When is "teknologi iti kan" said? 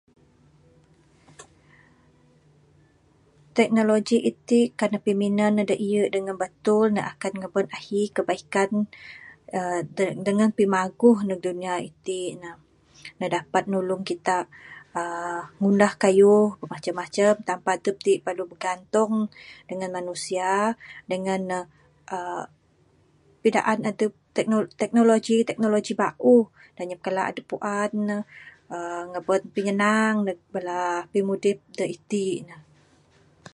3.57-4.89